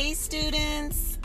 Hey, 0.00 0.14
students. 0.14 1.18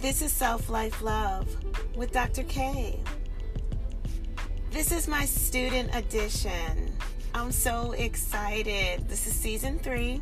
This 0.00 0.20
is 0.20 0.32
Self 0.32 0.68
Life 0.68 1.02
Love 1.02 1.46
with 1.94 2.10
Dr. 2.10 2.42
K. 2.42 2.98
This 4.72 4.90
is 4.90 5.06
my 5.06 5.24
student 5.24 5.94
edition. 5.94 6.92
I'm 7.32 7.52
so 7.52 7.92
excited. 7.92 9.08
This 9.08 9.28
is 9.28 9.34
season 9.34 9.78
three, 9.78 10.20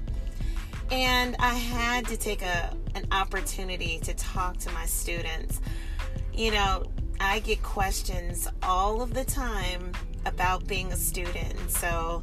and 0.90 1.36
I 1.38 1.54
had 1.54 2.04
to 2.08 2.18
take 2.18 2.42
a, 2.42 2.76
an 2.96 3.06
opportunity 3.12 3.98
to 4.00 4.12
talk 4.12 4.58
to 4.58 4.70
my 4.72 4.84
students. 4.84 5.62
You 6.34 6.50
know, 6.50 6.84
I 7.18 7.38
get 7.38 7.62
questions 7.62 8.46
all 8.62 9.00
of 9.00 9.14
the 9.14 9.24
time 9.24 9.92
about 10.26 10.66
being 10.66 10.92
a 10.92 10.96
student, 10.96 11.70
so 11.70 12.20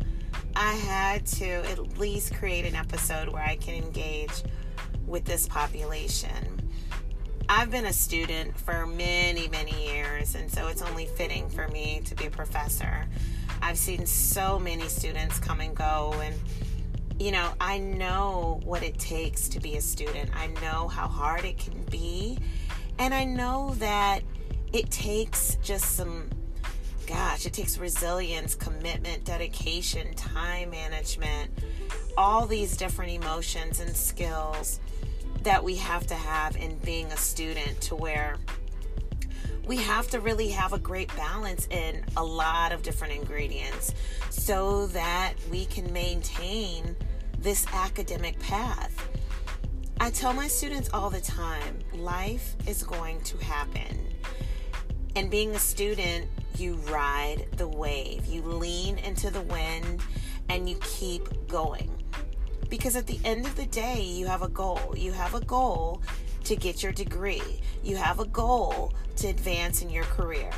I 0.55 0.73
had 0.73 1.25
to 1.25 1.49
at 1.71 1.97
least 1.97 2.35
create 2.35 2.65
an 2.65 2.75
episode 2.75 3.27
where 3.29 3.43
I 3.43 3.55
can 3.55 3.73
engage 3.73 4.43
with 5.11 5.25
this 5.25 5.47
population. 5.47 6.61
I've 7.49 7.69
been 7.69 7.85
a 7.85 7.93
student 7.93 8.57
for 8.57 8.87
many, 8.87 9.49
many 9.49 9.93
years, 9.93 10.35
and 10.35 10.49
so 10.49 10.67
it's 10.67 10.81
only 10.81 11.05
fitting 11.05 11.49
for 11.49 11.67
me 11.67 12.01
to 12.05 12.15
be 12.15 12.27
a 12.27 12.29
professor. 12.29 13.05
I've 13.61 13.77
seen 13.77 14.05
so 14.05 14.57
many 14.57 14.87
students 14.87 15.37
come 15.37 15.59
and 15.59 15.75
go, 15.75 16.15
and 16.23 16.33
you 17.19 17.31
know, 17.33 17.51
I 17.59 17.77
know 17.77 18.61
what 18.63 18.83
it 18.83 18.97
takes 18.97 19.49
to 19.49 19.59
be 19.59 19.75
a 19.75 19.81
student. 19.81 20.31
I 20.33 20.47
know 20.47 20.87
how 20.87 21.07
hard 21.07 21.43
it 21.43 21.57
can 21.57 21.83
be, 21.91 22.39
and 22.97 23.13
I 23.13 23.25
know 23.25 23.75
that 23.79 24.21
it 24.71 24.89
takes 24.89 25.57
just 25.61 25.97
some 25.97 26.29
gosh, 27.05 27.45
it 27.45 27.51
takes 27.51 27.77
resilience, 27.77 28.55
commitment, 28.55 29.25
dedication, 29.25 30.13
time 30.13 30.69
management, 30.69 31.51
all 32.15 32.45
these 32.45 32.77
different 32.77 33.11
emotions 33.11 33.81
and 33.81 33.93
skills 33.93 34.79
that 35.43 35.63
we 35.63 35.75
have 35.75 36.05
to 36.07 36.15
have 36.15 36.55
in 36.55 36.77
being 36.79 37.11
a 37.11 37.17
student 37.17 37.79
to 37.81 37.95
where 37.95 38.37
we 39.65 39.77
have 39.77 40.09
to 40.09 40.19
really 40.19 40.49
have 40.49 40.73
a 40.73 40.79
great 40.79 41.15
balance 41.15 41.67
in 41.67 42.03
a 42.17 42.23
lot 42.23 42.71
of 42.71 42.81
different 42.81 43.13
ingredients 43.13 43.93
so 44.29 44.87
that 44.87 45.33
we 45.49 45.65
can 45.65 45.91
maintain 45.93 46.95
this 47.39 47.65
academic 47.73 48.39
path. 48.39 49.07
I 49.99 50.09
tell 50.09 50.33
my 50.33 50.47
students 50.47 50.89
all 50.93 51.09
the 51.09 51.21
time 51.21 51.79
life 51.93 52.55
is 52.67 52.83
going 52.83 53.21
to 53.21 53.37
happen. 53.37 54.07
And 55.15 55.29
being 55.29 55.53
a 55.55 55.59
student, 55.59 56.27
you 56.57 56.75
ride 56.89 57.45
the 57.57 57.67
wave, 57.67 58.25
you 58.25 58.41
lean 58.41 58.97
into 58.97 59.29
the 59.29 59.41
wind, 59.41 60.01
and 60.49 60.69
you 60.69 60.77
keep 60.81 61.47
going. 61.47 61.91
Because 62.71 62.95
at 62.95 63.05
the 63.05 63.19
end 63.25 63.45
of 63.45 63.55
the 63.57 63.65
day, 63.65 64.01
you 64.01 64.27
have 64.27 64.41
a 64.41 64.47
goal. 64.47 64.95
You 64.97 65.11
have 65.11 65.35
a 65.35 65.41
goal 65.41 66.01
to 66.45 66.55
get 66.55 66.81
your 66.81 66.93
degree. 66.93 67.61
You 67.83 67.97
have 67.97 68.19
a 68.21 68.25
goal 68.25 68.93
to 69.17 69.27
advance 69.27 69.81
in 69.81 69.89
your 69.89 70.05
career. 70.05 70.51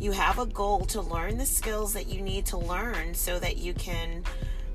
You 0.00 0.12
have 0.12 0.38
a 0.38 0.46
goal 0.46 0.86
to 0.86 1.02
learn 1.02 1.36
the 1.36 1.44
skills 1.44 1.92
that 1.92 2.08
you 2.08 2.22
need 2.22 2.46
to 2.46 2.56
learn 2.56 3.12
so 3.14 3.38
that 3.38 3.58
you 3.58 3.74
can 3.74 4.24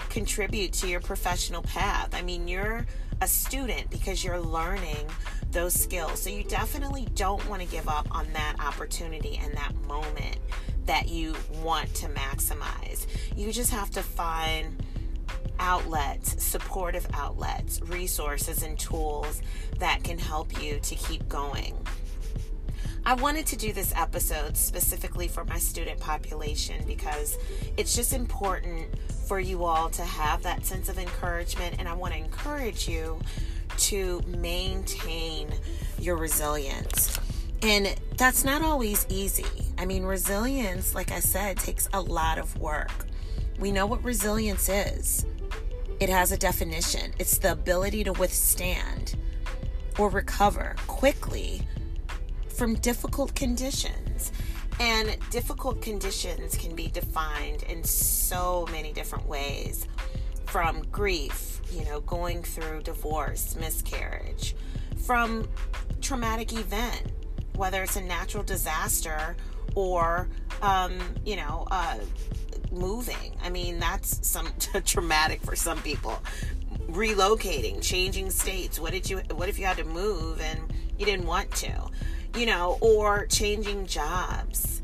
contribute 0.09 0.71
to 0.73 0.87
your 0.87 0.99
professional 0.99 1.63
path. 1.63 2.13
I 2.13 2.21
mean, 2.21 2.47
you're 2.47 2.85
a 3.21 3.27
student 3.27 3.89
because 3.89 4.23
you're 4.23 4.39
learning 4.39 5.07
those 5.51 5.73
skills. 5.73 6.21
So 6.21 6.29
you 6.29 6.43
definitely 6.43 7.07
don't 7.15 7.43
want 7.49 7.63
to 7.63 7.67
give 7.67 7.89
up 7.89 8.07
on 8.15 8.27
that 8.33 8.57
opportunity 8.59 9.41
and 9.43 9.51
that 9.57 9.73
moment 9.87 10.37
that 10.85 11.09
you 11.09 11.33
want 11.63 11.91
to 11.95 12.07
maximize. 12.09 13.07
You 13.35 13.51
just 13.51 13.71
have 13.71 13.89
to 13.91 14.03
find 14.03 14.83
outlets, 15.59 16.43
supportive 16.43 17.07
outlets, 17.13 17.81
resources, 17.83 18.63
and 18.63 18.77
tools 18.77 19.41
that 19.79 20.03
can 20.03 20.17
help 20.17 20.61
you 20.61 20.79
to 20.79 20.95
keep 20.95 21.27
going. 21.29 21.75
I 23.05 23.15
wanted 23.15 23.45
to 23.47 23.57
do 23.57 23.73
this 23.73 23.93
episode 23.95 24.55
specifically 24.55 25.27
for 25.27 25.43
my 25.43 25.57
student 25.57 25.99
population 25.99 26.85
because 26.87 27.37
it's 27.75 27.95
just 27.95 28.13
important 28.13 28.87
for 29.27 29.39
you 29.41 29.65
all 29.65 29.89
to 29.89 30.03
have 30.03 30.43
that 30.43 30.65
sense 30.65 30.87
of 30.87 30.97
encouragement, 30.97 31.75
and 31.79 31.87
I 31.87 31.93
want 31.93 32.13
to 32.13 32.19
encourage 32.19 32.87
you 32.87 33.19
to 33.77 34.21
maintain 34.27 35.49
your 35.99 36.15
resilience. 36.15 37.17
And 37.61 37.95
that's 38.17 38.43
not 38.43 38.61
always 38.61 39.05
easy. 39.09 39.45
I 39.77 39.85
mean, 39.85 40.03
resilience, 40.03 40.95
like 40.95 41.11
I 41.11 41.19
said, 41.19 41.57
takes 41.57 41.89
a 41.93 41.99
lot 41.99 42.37
of 42.37 42.57
work. 42.57 42.91
We 43.59 43.71
know 43.71 43.85
what 43.85 44.03
resilience 44.03 44.69
is. 44.69 45.25
It 46.03 46.09
has 46.09 46.33
a 46.33 46.37
definition 46.37 47.13
it's 47.17 47.37
the 47.37 47.53
ability 47.53 48.03
to 48.03 48.11
withstand 48.11 49.15
or 49.97 50.09
recover 50.09 50.75
quickly 50.85 51.65
from 52.49 52.75
difficult 52.75 53.33
conditions. 53.35 54.33
And 54.81 55.15
difficult 55.29 55.81
conditions 55.81 56.57
can 56.57 56.75
be 56.75 56.89
defined 56.89 57.63
in 57.63 57.85
so 57.85 58.67
many 58.69 58.91
different 58.91 59.29
ways 59.29 59.87
from 60.45 60.81
grief, 60.91 61.61
you 61.71 61.85
know, 61.85 62.01
going 62.01 62.43
through 62.43 62.81
divorce, 62.81 63.55
miscarriage, 63.55 64.57
from 65.05 65.47
traumatic 66.01 66.51
event, 66.51 67.13
whether 67.55 67.81
it's 67.81 67.95
a 67.95 68.01
natural 68.01 68.43
disaster 68.43 69.37
or, 69.73 70.27
um, 70.61 70.99
you 71.25 71.37
know, 71.37 71.65
uh, 71.71 71.95
moving. 72.73 73.35
I 73.43 73.49
mean, 73.49 73.79
that's 73.79 74.25
some 74.27 74.49
traumatic 74.85 75.41
for 75.41 75.55
some 75.55 75.81
people. 75.81 76.21
Relocating, 76.89 77.81
changing 77.81 78.29
states. 78.29 78.79
What 78.79 78.91
did 78.91 79.09
you 79.09 79.19
what 79.33 79.49
if 79.49 79.57
you 79.57 79.65
had 79.65 79.77
to 79.77 79.85
move 79.85 80.41
and 80.41 80.59
you 80.97 81.05
didn't 81.05 81.25
want 81.25 81.51
to? 81.51 81.71
You 82.35 82.45
know, 82.45 82.77
or 82.81 83.25
changing 83.27 83.85
jobs. 83.85 84.81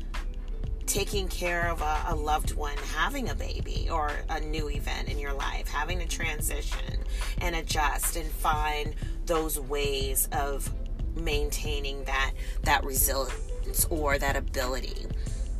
Taking 0.86 1.28
care 1.28 1.70
of 1.70 1.82
a, 1.82 2.04
a 2.08 2.16
loved 2.16 2.56
one, 2.56 2.76
having 2.96 3.28
a 3.28 3.34
baby 3.34 3.88
or 3.92 4.10
a 4.28 4.40
new 4.40 4.68
event 4.68 5.08
in 5.08 5.20
your 5.20 5.32
life, 5.32 5.68
having 5.68 6.00
to 6.00 6.06
transition 6.06 7.04
and 7.38 7.54
adjust 7.54 8.16
and 8.16 8.28
find 8.28 8.96
those 9.24 9.60
ways 9.60 10.28
of 10.32 10.68
maintaining 11.14 12.02
that 12.04 12.32
that 12.62 12.84
resilience 12.84 13.86
or 13.90 14.18
that 14.18 14.36
ability 14.36 15.06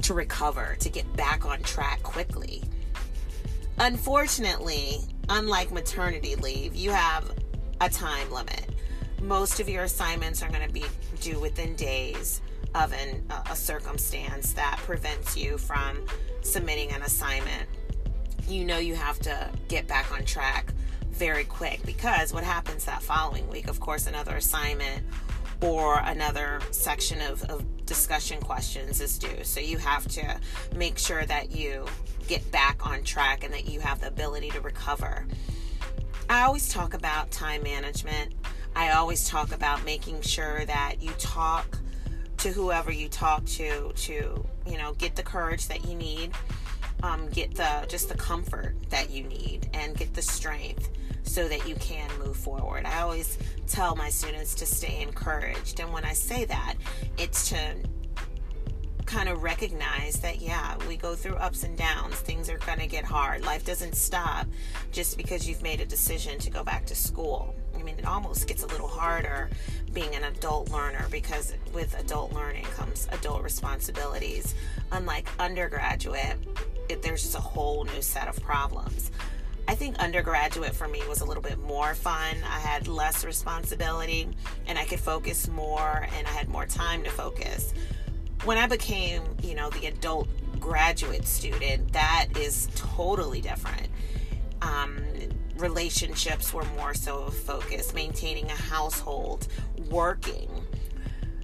to 0.02 0.14
recover, 0.14 0.76
to 0.80 0.88
get 0.88 1.10
back 1.16 1.44
on 1.44 1.62
track 1.62 2.02
quickly. 2.02 2.62
Unfortunately, 3.78 4.98
unlike 5.28 5.70
maternity 5.70 6.36
leave, 6.36 6.74
you 6.74 6.90
have 6.90 7.32
a 7.80 7.88
time 7.88 8.30
limit. 8.30 8.66
Most 9.22 9.60
of 9.60 9.68
your 9.68 9.84
assignments 9.84 10.42
are 10.42 10.48
going 10.48 10.66
to 10.66 10.72
be 10.72 10.84
due 11.20 11.40
within 11.40 11.74
days 11.76 12.40
of 12.74 12.92
an, 12.92 13.24
a 13.50 13.56
circumstance 13.56 14.52
that 14.52 14.78
prevents 14.84 15.36
you 15.36 15.58
from 15.58 16.04
submitting 16.42 16.92
an 16.92 17.02
assignment. 17.02 17.68
You 18.48 18.64
know 18.64 18.78
you 18.78 18.94
have 18.94 19.18
to 19.20 19.50
get 19.68 19.86
back 19.86 20.12
on 20.12 20.24
track 20.24 20.72
very 21.10 21.44
quick 21.44 21.80
because 21.84 22.32
what 22.32 22.44
happens 22.44 22.84
that 22.84 23.02
following 23.02 23.48
week, 23.48 23.68
of 23.68 23.80
course, 23.80 24.06
another 24.06 24.36
assignment 24.36 25.04
or 25.62 25.98
another 26.00 26.60
section 26.70 27.20
of, 27.20 27.42
of 27.44 27.64
discussion 27.90 28.40
questions 28.40 29.00
is 29.00 29.18
due. 29.18 29.42
So 29.42 29.58
you 29.58 29.76
have 29.78 30.06
to 30.10 30.38
make 30.76 30.96
sure 30.96 31.26
that 31.26 31.50
you 31.50 31.86
get 32.28 32.48
back 32.52 32.86
on 32.86 33.02
track 33.02 33.42
and 33.42 33.52
that 33.52 33.68
you 33.68 33.80
have 33.80 34.00
the 34.00 34.06
ability 34.06 34.50
to 34.50 34.60
recover. 34.60 35.26
I 36.28 36.42
always 36.42 36.72
talk 36.72 36.94
about 36.94 37.32
time 37.32 37.64
management. 37.64 38.32
I 38.76 38.92
always 38.92 39.28
talk 39.28 39.52
about 39.52 39.84
making 39.84 40.20
sure 40.20 40.64
that 40.66 40.98
you 41.00 41.10
talk 41.18 41.80
to 42.36 42.50
whoever 42.50 42.92
you 42.92 43.08
talk 43.08 43.44
to 43.46 43.92
to, 43.92 44.46
you 44.68 44.78
know, 44.78 44.92
get 44.92 45.16
the 45.16 45.24
courage 45.24 45.66
that 45.66 45.84
you 45.84 45.96
need, 45.96 46.30
um, 47.02 47.28
get 47.30 47.56
the 47.56 47.86
just 47.88 48.08
the 48.08 48.16
comfort 48.16 48.76
that 48.90 49.10
you 49.10 49.24
need, 49.24 49.68
and 49.74 49.96
get 49.96 50.14
the 50.14 50.22
strength 50.22 50.90
so 51.22 51.48
that 51.48 51.68
you 51.68 51.74
can 51.76 52.10
move 52.18 52.36
forward. 52.36 52.84
I 52.84 53.00
always 53.00 53.38
tell 53.66 53.94
my 53.96 54.10
students 54.10 54.54
to 54.56 54.66
stay 54.66 55.02
encouraged. 55.02 55.80
And 55.80 55.92
when 55.92 56.04
I 56.04 56.12
say 56.12 56.44
that, 56.46 56.74
it's 57.18 57.48
to 57.50 57.74
kind 59.06 59.28
of 59.28 59.42
recognize 59.42 60.20
that, 60.20 60.40
yeah, 60.40 60.76
we 60.86 60.96
go 60.96 61.16
through 61.16 61.34
ups 61.34 61.64
and 61.64 61.76
downs. 61.76 62.14
Things 62.16 62.48
are 62.48 62.58
going 62.58 62.78
to 62.78 62.86
get 62.86 63.04
hard. 63.04 63.44
Life 63.44 63.64
doesn't 63.64 63.96
stop 63.96 64.46
just 64.92 65.16
because 65.16 65.48
you've 65.48 65.62
made 65.62 65.80
a 65.80 65.86
decision 65.86 66.38
to 66.38 66.50
go 66.50 66.62
back 66.62 66.86
to 66.86 66.94
school. 66.94 67.54
I 67.74 67.82
mean, 67.82 67.98
it 67.98 68.06
almost 68.06 68.46
gets 68.46 68.62
a 68.62 68.66
little 68.68 68.86
harder 68.86 69.50
being 69.92 70.14
an 70.14 70.24
adult 70.24 70.70
learner 70.70 71.06
because 71.10 71.54
with 71.72 71.98
adult 71.98 72.32
learning 72.32 72.64
comes 72.76 73.08
adult 73.10 73.42
responsibilities. 73.42 74.54
Unlike 74.92 75.28
undergraduate, 75.38 76.36
it, 76.88 77.02
there's 77.02 77.22
just 77.22 77.34
a 77.34 77.40
whole 77.40 77.84
new 77.84 78.02
set 78.02 78.28
of 78.28 78.40
problems. 78.42 79.10
I 79.68 79.74
think 79.74 79.98
undergraduate 79.98 80.74
for 80.74 80.88
me 80.88 81.02
was 81.08 81.20
a 81.20 81.24
little 81.24 81.42
bit 81.42 81.58
more 81.58 81.94
fun. 81.94 82.36
I 82.44 82.58
had 82.58 82.88
less 82.88 83.24
responsibility 83.24 84.28
and 84.66 84.78
I 84.78 84.84
could 84.84 85.00
focus 85.00 85.48
more 85.48 86.08
and 86.16 86.26
I 86.26 86.30
had 86.30 86.48
more 86.48 86.66
time 86.66 87.02
to 87.04 87.10
focus. 87.10 87.72
When 88.44 88.58
I 88.58 88.66
became, 88.66 89.22
you 89.42 89.54
know, 89.54 89.70
the 89.70 89.86
adult 89.86 90.28
graduate 90.58 91.26
student, 91.26 91.92
that 91.92 92.28
is 92.36 92.68
totally 92.74 93.40
different. 93.40 93.88
Um, 94.62 95.04
relationships 95.56 96.52
were 96.52 96.64
more 96.76 96.94
so 96.94 97.24
a 97.24 97.30
focus, 97.30 97.94
maintaining 97.94 98.46
a 98.46 98.56
household, 98.56 99.48
working. 99.90 100.48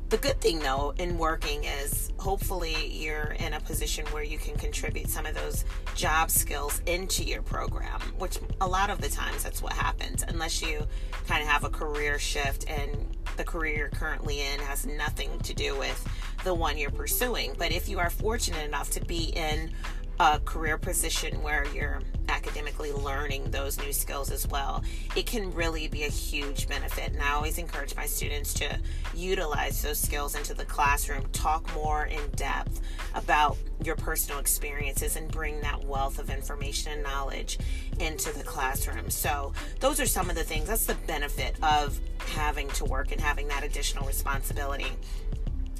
The 0.08 0.18
good 0.18 0.40
thing, 0.40 0.60
though, 0.60 0.94
in 0.98 1.18
working 1.18 1.64
is 1.64 2.12
hopefully 2.16 2.86
you're 2.92 3.34
in 3.40 3.54
a 3.54 3.60
position 3.60 4.06
where 4.06 4.22
you 4.22 4.38
can 4.38 4.54
contribute 4.54 5.08
some 5.10 5.26
of 5.26 5.34
those 5.34 5.64
job 5.96 6.30
skills 6.30 6.80
into 6.86 7.24
your 7.24 7.42
program, 7.42 8.00
which 8.16 8.38
a 8.60 8.68
lot 8.68 8.88
of 8.88 9.00
the 9.00 9.08
times 9.08 9.42
that's 9.42 9.62
what 9.62 9.72
happens, 9.72 10.22
unless 10.28 10.62
you 10.62 10.86
kind 11.26 11.42
of 11.42 11.48
have 11.48 11.64
a 11.64 11.70
career 11.70 12.20
shift 12.20 12.70
and 12.70 13.16
the 13.36 13.42
career 13.42 13.76
you're 13.76 13.88
currently 13.88 14.42
in 14.42 14.60
has 14.60 14.86
nothing 14.86 15.40
to 15.40 15.52
do 15.52 15.76
with 15.76 16.08
the 16.44 16.54
one 16.54 16.78
you're 16.78 16.90
pursuing. 16.90 17.54
But 17.58 17.72
if 17.72 17.88
you 17.88 17.98
are 17.98 18.10
fortunate 18.10 18.64
enough 18.64 18.90
to 18.90 19.04
be 19.04 19.32
in 19.34 19.72
a 20.20 20.38
career 20.44 20.78
position 20.78 21.42
where 21.42 21.66
you're 21.74 22.00
academically 22.46 22.92
learning 22.92 23.50
those 23.50 23.78
new 23.78 23.92
skills 23.92 24.30
as 24.30 24.46
well, 24.48 24.82
it 25.14 25.26
can 25.26 25.52
really 25.52 25.88
be 25.88 26.04
a 26.04 26.08
huge 26.08 26.68
benefit. 26.68 27.12
And 27.12 27.22
I 27.22 27.32
always 27.32 27.58
encourage 27.58 27.94
my 27.96 28.06
students 28.06 28.54
to 28.54 28.78
utilize 29.14 29.82
those 29.82 29.98
skills 29.98 30.34
into 30.34 30.54
the 30.54 30.64
classroom, 30.64 31.24
talk 31.32 31.72
more 31.74 32.06
in 32.06 32.20
depth 32.36 32.80
about 33.14 33.56
your 33.82 33.96
personal 33.96 34.38
experiences, 34.38 35.16
and 35.16 35.30
bring 35.30 35.60
that 35.60 35.84
wealth 35.84 36.18
of 36.18 36.30
information 36.30 36.92
and 36.92 37.02
knowledge 37.02 37.58
into 37.98 38.32
the 38.36 38.44
classroom. 38.44 39.10
So, 39.10 39.52
those 39.80 40.00
are 40.00 40.06
some 40.06 40.30
of 40.30 40.36
the 40.36 40.44
things. 40.44 40.68
That's 40.68 40.86
the 40.86 40.94
benefit 41.06 41.56
of 41.62 41.98
having 42.18 42.68
to 42.68 42.84
work 42.84 43.12
and 43.12 43.20
having 43.20 43.48
that 43.48 43.64
additional 43.64 44.06
responsibility. 44.06 44.92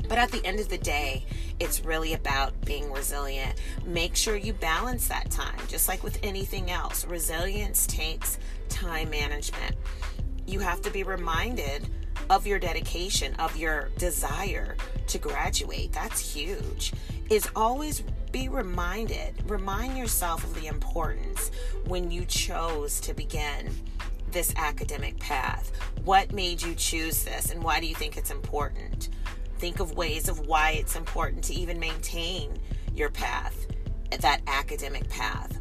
But 0.08 0.18
at 0.18 0.30
the 0.30 0.44
end 0.44 0.60
of 0.60 0.68
the 0.68 0.78
day, 0.78 1.24
it's 1.58 1.84
really 1.84 2.14
about 2.14 2.58
being 2.64 2.92
resilient. 2.92 3.60
Make 3.84 4.16
sure 4.16 4.36
you 4.36 4.52
balance 4.52 5.08
that 5.08 5.30
time, 5.30 5.58
just 5.68 5.88
like 5.88 6.02
with 6.02 6.18
anything 6.22 6.70
else. 6.70 7.06
Resilience 7.06 7.86
takes 7.86 8.38
time 8.68 9.10
management. 9.10 9.76
You 10.46 10.60
have 10.60 10.80
to 10.82 10.90
be 10.90 11.02
reminded 11.02 11.88
of 12.30 12.46
your 12.46 12.58
dedication, 12.58 13.34
of 13.36 13.56
your 13.56 13.90
desire 13.98 14.76
to 15.08 15.18
graduate. 15.18 15.92
That's 15.92 16.34
huge. 16.34 16.92
Is 17.30 17.48
always 17.56 18.02
be 18.32 18.48
reminded, 18.48 19.34
remind 19.50 19.96
yourself 19.96 20.44
of 20.44 20.54
the 20.60 20.66
importance 20.66 21.50
when 21.86 22.10
you 22.10 22.24
chose 22.24 23.00
to 23.00 23.14
begin 23.14 23.74
this 24.30 24.52
academic 24.56 25.18
path. 25.18 25.72
What 26.04 26.32
made 26.32 26.60
you 26.60 26.74
choose 26.74 27.24
this 27.24 27.50
and 27.50 27.62
why 27.62 27.80
do 27.80 27.86
you 27.86 27.94
think 27.94 28.16
it's 28.16 28.30
important? 28.30 29.08
Think 29.58 29.80
of 29.80 29.96
ways 29.96 30.28
of 30.28 30.46
why 30.46 30.72
it's 30.72 30.96
important 30.96 31.42
to 31.44 31.54
even 31.54 31.78
maintain 31.80 32.58
your 32.94 33.10
path, 33.10 33.66
that 34.20 34.42
academic 34.46 35.08
path. 35.08 35.58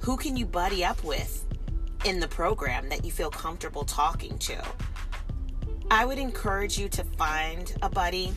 Who 0.00 0.16
can 0.16 0.36
you 0.36 0.46
buddy 0.46 0.84
up 0.84 1.02
with 1.04 1.44
in 2.04 2.20
the 2.20 2.28
program 2.28 2.88
that 2.88 3.04
you 3.04 3.10
feel 3.10 3.30
comfortable 3.30 3.84
talking 3.84 4.38
to? 4.38 4.62
I 5.90 6.04
would 6.04 6.18
encourage 6.18 6.78
you 6.78 6.88
to 6.90 7.04
find 7.04 7.74
a 7.82 7.88
buddy 7.88 8.32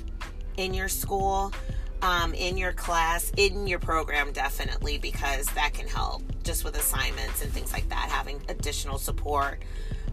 in 0.57 0.73
your 0.73 0.89
school, 0.89 1.53
um, 2.01 2.33
in 2.33 2.57
your 2.57 2.73
class, 2.73 3.31
in 3.37 3.67
your 3.67 3.79
program, 3.79 4.33
definitely, 4.33 4.97
because 4.97 5.45
that 5.53 5.73
can 5.73 5.87
help 5.87 6.23
just 6.43 6.63
with 6.63 6.75
assignments 6.75 7.41
and 7.43 7.51
things 7.51 7.71
like 7.71 7.87
that, 7.89 8.09
having 8.09 8.41
additional 8.49 8.97
support 8.97 9.61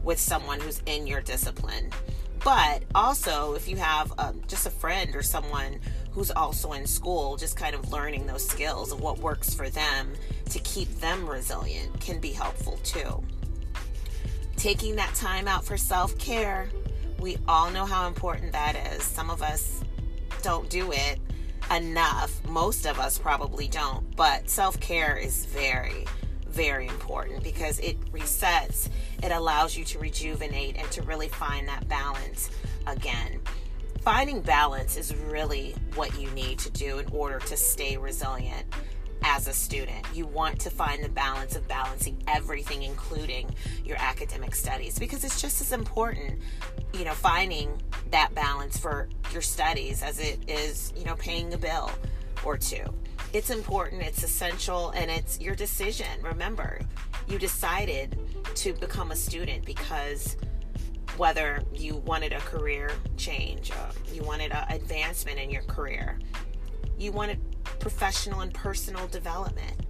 with 0.04 0.20
someone 0.20 0.60
who's 0.60 0.82
in 0.86 1.06
your 1.06 1.20
discipline. 1.20 1.90
But 2.44 2.84
also, 2.94 3.54
if 3.54 3.68
you 3.68 3.76
have 3.76 4.12
um, 4.18 4.40
just 4.48 4.66
a 4.66 4.70
friend 4.70 5.14
or 5.14 5.22
someone 5.22 5.78
who's 6.12 6.30
also 6.30 6.72
in 6.72 6.86
school, 6.86 7.36
just 7.36 7.56
kind 7.56 7.74
of 7.74 7.92
learning 7.92 8.26
those 8.26 8.46
skills 8.46 8.92
of 8.92 9.00
what 9.00 9.18
works 9.18 9.54
for 9.54 9.68
them 9.68 10.12
to 10.48 10.58
keep 10.60 10.88
them 11.00 11.28
resilient 11.28 12.00
can 12.00 12.18
be 12.18 12.32
helpful 12.32 12.78
too. 12.82 13.22
Taking 14.56 14.96
that 14.96 15.14
time 15.14 15.48
out 15.48 15.64
for 15.64 15.76
self 15.76 16.16
care, 16.18 16.70
we 17.18 17.36
all 17.46 17.70
know 17.70 17.84
how 17.84 18.08
important 18.08 18.52
that 18.52 18.74
is. 18.94 19.02
Some 19.02 19.30
of 19.30 19.42
us 19.42 19.82
don't 20.42 20.68
do 20.70 20.92
it 20.92 21.18
enough. 21.70 22.44
Most 22.46 22.86
of 22.86 22.98
us 22.98 23.18
probably 23.18 23.68
don't, 23.68 24.16
but 24.16 24.48
self 24.48 24.80
care 24.80 25.16
is 25.16 25.44
very, 25.46 26.06
very 26.50 26.86
important 26.86 27.42
because 27.42 27.78
it 27.78 28.00
resets, 28.12 28.88
it 29.22 29.32
allows 29.32 29.76
you 29.76 29.84
to 29.84 29.98
rejuvenate 29.98 30.76
and 30.76 30.90
to 30.90 31.02
really 31.02 31.28
find 31.28 31.68
that 31.68 31.88
balance 31.88 32.50
again. 32.86 33.40
Finding 34.02 34.40
balance 34.40 34.96
is 34.96 35.14
really 35.14 35.74
what 35.94 36.18
you 36.18 36.30
need 36.30 36.58
to 36.58 36.70
do 36.70 36.98
in 36.98 37.06
order 37.12 37.38
to 37.40 37.56
stay 37.56 37.96
resilient 37.96 38.66
as 39.22 39.46
a 39.46 39.52
student. 39.52 40.06
You 40.14 40.26
want 40.26 40.58
to 40.60 40.70
find 40.70 41.04
the 41.04 41.08
balance 41.10 41.54
of 41.54 41.68
balancing 41.68 42.22
everything, 42.26 42.82
including 42.82 43.54
your 43.84 43.98
academic 43.98 44.54
studies, 44.54 44.98
because 44.98 45.22
it's 45.22 45.40
just 45.40 45.60
as 45.60 45.72
important, 45.72 46.40
you 46.94 47.04
know, 47.04 47.12
finding 47.12 47.80
that 48.10 48.34
balance 48.34 48.78
for 48.78 49.08
your 49.32 49.42
studies 49.42 50.02
as 50.02 50.18
it 50.18 50.38
is, 50.48 50.94
you 50.96 51.04
know, 51.04 51.14
paying 51.16 51.52
a 51.52 51.58
bill 51.58 51.90
or 52.42 52.56
two 52.56 52.84
it's 53.32 53.50
important, 53.50 54.02
it's 54.02 54.24
essential, 54.24 54.90
and 54.90 55.10
it's 55.10 55.40
your 55.40 55.54
decision. 55.54 56.06
Remember, 56.22 56.80
you 57.28 57.38
decided 57.38 58.18
to 58.56 58.72
become 58.74 59.12
a 59.12 59.16
student 59.16 59.64
because 59.64 60.36
whether 61.16 61.62
you 61.72 61.96
wanted 61.98 62.32
a 62.32 62.40
career 62.40 62.90
change, 63.16 63.70
uh, 63.70 63.92
you 64.12 64.22
wanted 64.22 64.50
an 64.52 64.64
advancement 64.70 65.38
in 65.38 65.50
your 65.50 65.62
career, 65.62 66.18
you 66.98 67.12
wanted 67.12 67.38
professional 67.78 68.40
and 68.40 68.52
personal 68.52 69.06
development, 69.08 69.86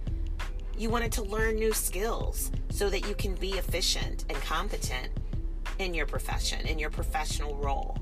you 0.77 0.89
wanted 0.89 1.11
to 1.11 1.23
learn 1.23 1.55
new 1.55 1.73
skills 1.73 2.51
so 2.69 2.89
that 2.89 3.07
you 3.07 3.15
can 3.15 3.33
be 3.35 3.51
efficient 3.53 4.25
and 4.29 4.37
competent 4.41 5.09
in 5.79 5.93
your 5.93 6.05
profession, 6.05 6.65
in 6.67 6.77
your 6.77 6.89
professional 6.89 7.55
role. 7.57 7.97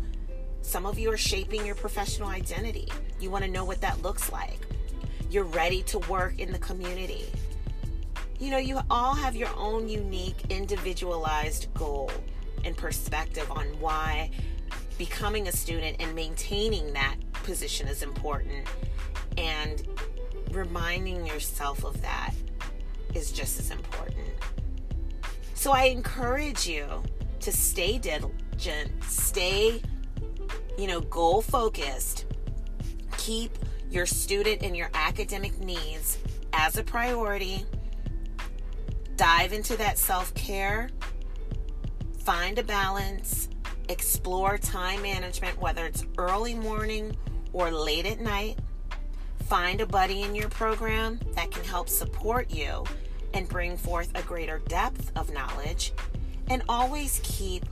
Some 0.61 0.85
of 0.85 0.99
you 0.99 1.11
are 1.11 1.17
shaping 1.17 1.65
your 1.65 1.75
professional 1.75 2.27
identity. 2.27 2.89
You 3.19 3.29
want 3.29 3.45
to 3.45 3.49
know 3.49 3.63
what 3.63 3.79
that 3.81 4.01
looks 4.01 4.31
like 4.31 4.68
you're 5.29 5.43
ready 5.43 5.83
to 5.83 5.99
work 5.99 6.39
in 6.39 6.51
the 6.51 6.59
community. 6.59 7.25
You 8.39 8.51
know, 8.51 8.57
you 8.57 8.79
all 8.89 9.13
have 9.13 9.35
your 9.35 9.49
own 9.55 9.87
unique, 9.87 10.37
individualized 10.49 11.71
goal 11.73 12.11
and 12.63 12.75
perspective 12.75 13.49
on 13.51 13.65
why 13.79 14.31
becoming 14.97 15.47
a 15.47 15.51
student 15.51 15.97
and 15.99 16.15
maintaining 16.15 16.93
that 16.93 17.15
position 17.43 17.87
is 17.87 18.01
important. 18.01 18.67
And 19.37 19.87
reminding 20.51 21.25
yourself 21.25 21.83
of 21.83 22.01
that 22.01 22.33
is 23.13 23.31
just 23.31 23.59
as 23.59 23.71
important. 23.71 24.27
So 25.53 25.71
I 25.71 25.85
encourage 25.85 26.67
you 26.67 26.87
to 27.41 27.51
stay 27.51 27.97
diligent, 27.97 29.03
stay, 29.03 29.81
you 30.77 30.87
know, 30.87 31.01
goal 31.01 31.41
focused, 31.41 32.25
keep 33.17 33.51
your 33.89 34.05
student 34.05 34.61
and 34.63 34.75
your 34.75 34.89
academic 34.93 35.57
needs 35.59 36.17
as 36.53 36.77
a 36.77 36.83
priority. 36.83 37.65
Dive 39.15 39.51
into 39.51 39.75
that 39.77 39.97
self 39.97 40.33
care, 40.33 40.89
find 42.23 42.57
a 42.57 42.63
balance, 42.63 43.49
explore 43.89 44.57
time 44.57 45.01
management, 45.01 45.59
whether 45.59 45.85
it's 45.85 46.05
early 46.17 46.53
morning 46.53 47.15
or 47.51 47.71
late 47.71 48.05
at 48.05 48.19
night. 48.21 48.59
Find 49.47 49.81
a 49.81 49.85
buddy 49.85 50.21
in 50.21 50.35
your 50.35 50.49
program 50.49 51.19
that 51.33 51.51
can 51.51 51.63
help 51.63 51.89
support 51.89 52.51
you 52.51 52.83
and 53.33 53.49
bring 53.49 53.77
forth 53.77 54.11
a 54.15 54.21
greater 54.21 54.59
depth 54.67 55.11
of 55.15 55.33
knowledge. 55.33 55.91
And 56.49 56.61
always 56.69 57.19
keep 57.23 57.65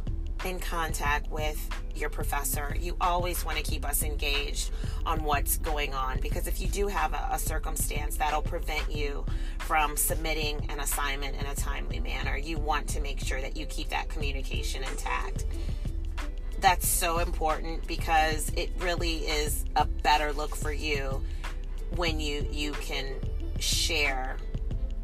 in 0.45 0.59
contact 0.59 1.29
with 1.31 1.69
your 1.95 2.09
professor. 2.09 2.75
You 2.79 2.95
always 3.01 3.43
want 3.43 3.57
to 3.57 3.63
keep 3.63 3.85
us 3.85 4.03
engaged 4.03 4.71
on 5.05 5.23
what's 5.23 5.57
going 5.57 5.93
on 5.93 6.19
because 6.21 6.47
if 6.47 6.61
you 6.61 6.67
do 6.67 6.87
have 6.87 7.13
a, 7.13 7.29
a, 7.31 7.39
circumstance 7.39 8.17
that'll 8.17 8.41
prevent 8.41 8.91
you 8.91 9.25
from 9.59 9.97
submitting 9.97 10.65
an 10.69 10.79
assignment 10.79 11.39
in 11.39 11.45
a 11.45 11.55
timely 11.55 11.99
manner, 11.99 12.37
you 12.37 12.57
want 12.59 12.87
to 12.89 13.01
make 13.01 13.19
sure 13.19 13.41
that 13.41 13.57
you 13.57 13.65
keep 13.65 13.89
that 13.89 14.09
communication 14.09 14.83
intact. 14.83 15.45
That's 16.59 16.87
so 16.87 17.19
important 17.19 17.85
because 17.87 18.51
it 18.55 18.71
really 18.79 19.17
is 19.17 19.65
a 19.75 19.85
better 19.85 20.33
look 20.33 20.55
for 20.55 20.71
you 20.71 21.23
when 21.95 22.19
you 22.19 22.45
you 22.51 22.73
can 22.73 23.15
share 23.59 24.37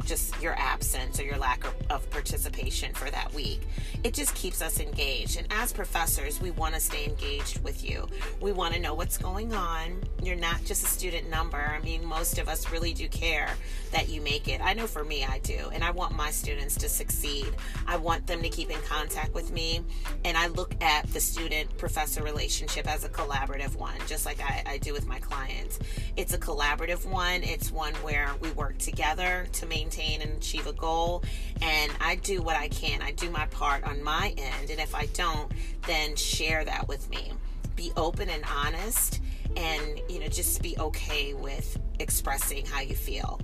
just 0.05 0.39
your 0.41 0.53
absence 0.57 1.19
or 1.19 1.23
your 1.23 1.37
lack 1.37 1.65
of, 1.65 1.73
of, 1.89 2.09
participation 2.09 2.93
for 2.93 3.09
that 3.09 3.33
week. 3.33 3.61
It 4.03 4.13
just 4.13 4.35
keeps 4.35 4.61
us 4.61 4.79
engaged. 4.79 5.37
And 5.37 5.47
as 5.51 5.73
professors, 5.73 6.41
we 6.41 6.51
want 6.51 6.73
to 6.75 6.79
stay 6.79 7.05
engaged 7.05 7.63
with 7.63 7.83
you. 7.83 8.07
We 8.41 8.51
want 8.51 8.73
to 8.73 8.79
know 8.79 8.93
what's 8.93 9.17
going 9.17 9.53
on. 9.53 10.01
You're 10.21 10.35
not 10.35 10.63
just 10.63 10.83
a 10.83 10.87
student 10.87 11.29
number. 11.29 11.57
I 11.57 11.79
mean, 11.79 12.05
most 12.05 12.37
of 12.37 12.47
us 12.47 12.71
really 12.71 12.93
do 12.93 13.07
care 13.07 13.49
that 13.91 14.09
you 14.09 14.21
make 14.21 14.47
it. 14.47 14.61
I 14.61 14.73
know 14.73 14.87
for 14.87 15.03
me, 15.03 15.23
I 15.23 15.39
do. 15.39 15.69
And 15.73 15.83
I 15.83 15.91
want 15.91 16.15
my 16.15 16.31
students 16.31 16.75
to 16.77 16.89
succeed. 16.89 17.47
I 17.87 17.97
want 17.97 18.27
them 18.27 18.41
to 18.41 18.49
keep 18.49 18.69
in 18.69 18.81
contact 18.81 19.33
with 19.33 19.51
me. 19.51 19.81
And 20.25 20.37
I 20.37 20.47
look 20.47 20.75
at 20.81 21.07
the 21.13 21.19
student 21.19 21.75
professor 21.77 22.23
relationship 22.23 22.87
as 22.87 23.03
a 23.03 23.09
collaborative 23.09 23.75
one, 23.75 23.95
just 24.07 24.25
like 24.25 24.41
I, 24.41 24.63
I 24.65 24.77
do 24.79 24.93
with 24.93 25.07
my 25.07 25.19
clients. 25.19 25.79
It's 26.15 26.33
a 26.33 26.37
collaborative 26.37 27.05
one, 27.05 27.43
it's 27.43 27.71
one 27.71 27.93
where 27.95 28.29
we 28.41 28.51
work 28.51 28.77
together 28.77 29.47
to 29.53 29.65
maintain 29.65 29.92
and 29.99 30.37
achieve 30.37 30.67
a 30.67 30.73
goal. 30.73 31.23
And 31.61 31.91
I 31.99 32.15
do 32.15 32.41
what 32.41 32.55
I 32.55 32.67
can. 32.69 33.01
I 33.01 33.11
do 33.11 33.29
my 33.29 33.45
part 33.47 33.83
on 33.83 34.03
my 34.03 34.33
end. 34.37 34.69
And 34.69 34.79
if 34.79 34.93
I 34.95 35.07
don't, 35.07 35.51
then 35.87 36.15
share 36.15 36.63
that 36.65 36.87
with 36.87 37.09
me. 37.09 37.31
Be 37.75 37.91
open 37.97 38.29
and 38.29 38.43
honest 38.45 39.21
and, 39.55 40.01
you 40.09 40.19
know, 40.19 40.27
just 40.27 40.61
be 40.61 40.77
okay 40.77 41.33
with 41.33 41.77
expressing 41.99 42.65
how 42.65 42.81
you 42.81 42.95
feel. 42.95 43.39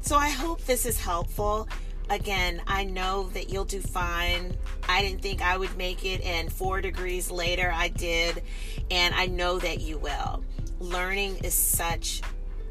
So 0.00 0.16
I 0.16 0.28
hope 0.28 0.64
this 0.64 0.86
is 0.86 0.98
helpful. 0.98 1.68
Again, 2.10 2.62
I 2.66 2.84
know 2.84 3.28
that 3.34 3.50
you'll 3.50 3.66
do 3.66 3.80
fine. 3.80 4.56
I 4.88 5.02
didn't 5.02 5.20
think 5.20 5.42
I 5.42 5.58
would 5.58 5.76
make 5.76 6.06
it, 6.06 6.22
and 6.22 6.50
four 6.50 6.80
degrees 6.80 7.30
later, 7.30 7.70
I 7.74 7.88
did. 7.88 8.42
And 8.90 9.14
I 9.14 9.26
know 9.26 9.58
that 9.58 9.80
you 9.80 9.98
will. 9.98 10.42
Learning 10.80 11.36
is 11.38 11.52
such 11.52 12.22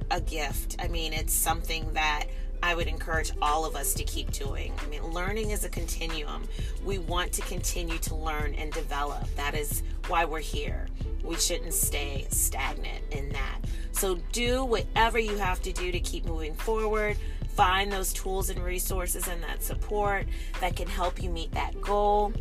a 0.09 0.19
gift. 0.19 0.77
I 0.79 0.87
mean, 0.87 1.13
it's 1.13 1.33
something 1.33 1.93
that 1.93 2.25
I 2.63 2.75
would 2.75 2.87
encourage 2.87 3.31
all 3.41 3.65
of 3.65 3.75
us 3.75 3.93
to 3.95 4.03
keep 4.03 4.31
doing. 4.31 4.73
I 4.79 4.87
mean, 4.87 5.03
learning 5.03 5.51
is 5.51 5.63
a 5.63 5.69
continuum. 5.69 6.43
We 6.83 6.97
want 6.97 7.31
to 7.33 7.41
continue 7.43 7.97
to 7.99 8.15
learn 8.15 8.53
and 8.55 8.71
develop. 8.71 9.23
That 9.35 9.55
is 9.55 9.83
why 10.07 10.25
we're 10.25 10.39
here. 10.39 10.87
We 11.23 11.35
shouldn't 11.35 11.73
stay 11.73 12.27
stagnant 12.29 13.03
in 13.11 13.29
that. 13.29 13.59
So, 13.91 14.15
do 14.31 14.63
whatever 14.63 15.19
you 15.19 15.37
have 15.37 15.61
to 15.63 15.73
do 15.73 15.91
to 15.91 15.99
keep 15.99 16.25
moving 16.25 16.55
forward. 16.55 17.17
Find 17.49 17.91
those 17.91 18.13
tools 18.13 18.49
and 18.51 18.63
resources 18.63 19.27
and 19.27 19.41
that 19.41 19.63
support 19.63 20.27
that 20.61 20.75
can 20.75 20.87
help 20.87 21.21
you 21.21 21.31
meet 21.31 21.51
that 21.53 21.81
goal 21.81 22.31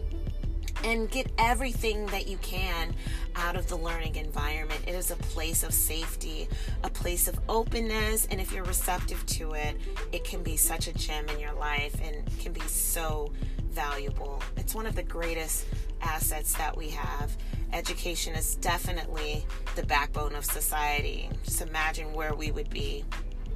and 0.87 1.11
get 1.11 1.26
everything 1.37 2.07
that 2.07 2.28
you 2.28 2.38
can 2.38 2.95
out 3.35 3.57
of 3.57 3.69
the 3.69 3.76
learning 3.76 4.14
environment. 4.14 4.81
It 4.87 4.95
is 4.95 5.11
a 5.11 5.16
place 5.16 5.64
of 5.64 5.75
safety, 5.75 6.49
a 6.85 6.88
place 6.88 7.26
of 7.26 7.38
openness, 7.49 8.28
and 8.31 8.40
if 8.40 8.52
you're 8.52 8.64
receptive 8.64 9.26
to 9.26 9.55
it, 9.55 9.76
it 10.12 10.23
can 10.23 10.45
be 10.45 10.57
such 10.57 10.87
a 10.87 10.93
gem 10.93 11.28
in 11.28 11.40
your 11.40 11.52
life 11.55 12.00
and 12.00 12.25
can 12.38 12.52
be 12.52 12.61
so 12.61 13.33
valuable. 13.71 14.40
It's 14.57 14.76
one 14.76 14.87
of 14.87 14.95
the 14.95 15.02
greatest 15.02 15.66
assets 16.02 16.55
that 16.55 16.76
we 16.76 16.90
have. 16.90 17.37
Education 17.73 18.35
is 18.35 18.55
definitely 18.55 19.45
the 19.75 19.83
backbone 19.85 20.37
of 20.37 20.45
society. 20.45 21.28
Just 21.43 21.62
imagine 21.62 22.12
where 22.12 22.35
we 22.35 22.52
would 22.52 22.71
be 22.71 23.05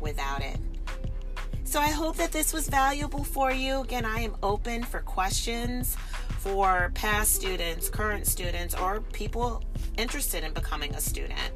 without 0.00 0.42
it. 0.42 0.58
So 1.62 1.78
I 1.78 1.90
hope 1.90 2.16
that 2.16 2.32
this 2.32 2.52
was 2.52 2.68
valuable 2.68 3.22
for 3.22 3.52
you. 3.52 3.82
Again, 3.82 4.04
I 4.04 4.22
am 4.22 4.34
open 4.42 4.82
for 4.82 4.98
questions 4.98 5.96
for 6.40 6.90
past 6.94 7.34
students, 7.34 7.90
current 7.90 8.26
students, 8.26 8.74
or 8.74 9.02
people 9.12 9.62
interested 9.98 10.42
in 10.42 10.54
becoming 10.54 10.94
a 10.94 11.00
student. 11.00 11.52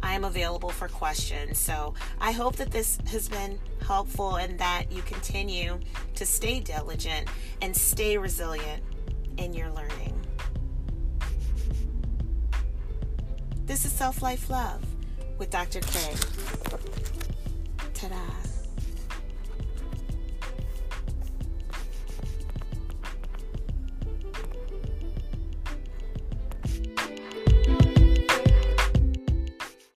I 0.00 0.14
am 0.14 0.22
available 0.22 0.68
for 0.68 0.86
questions. 0.86 1.58
So 1.58 1.94
I 2.20 2.30
hope 2.30 2.54
that 2.56 2.70
this 2.70 2.98
has 3.10 3.28
been 3.28 3.58
helpful 3.84 4.36
and 4.36 4.56
that 4.60 4.92
you 4.92 5.02
continue 5.02 5.80
to 6.14 6.24
stay 6.24 6.60
diligent 6.60 7.26
and 7.62 7.76
stay 7.76 8.16
resilient 8.16 8.80
in 9.38 9.54
your 9.54 9.70
learning. 9.70 10.14
This 13.66 13.84
is 13.84 13.90
Self 13.90 14.22
Life 14.22 14.48
Love 14.48 14.84
with 15.36 15.50
Dr. 15.50 15.80
K. 15.80 16.14
Ta 17.92 18.08
da. 18.08 18.47